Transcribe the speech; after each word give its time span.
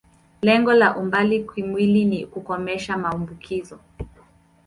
Lengo 0.41 0.73
la 0.73 0.97
umbali 0.97 1.43
kimwili 1.55 2.05
ni 2.05 2.25
kukomesha 2.25 2.97
maambukizo. 2.97 3.79